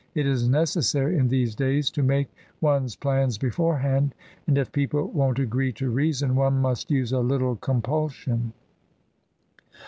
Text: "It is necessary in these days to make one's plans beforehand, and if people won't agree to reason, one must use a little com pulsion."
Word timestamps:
"It 0.15 0.25
is 0.25 0.49
necessary 0.49 1.15
in 1.15 1.27
these 1.27 1.53
days 1.53 1.91
to 1.91 2.01
make 2.01 2.27
one's 2.59 2.95
plans 2.95 3.37
beforehand, 3.37 4.15
and 4.47 4.57
if 4.57 4.71
people 4.71 5.11
won't 5.11 5.37
agree 5.37 5.71
to 5.73 5.91
reason, 5.91 6.33
one 6.35 6.59
must 6.59 6.89
use 6.89 7.11
a 7.11 7.19
little 7.19 7.55
com 7.55 7.83
pulsion." 7.83 8.53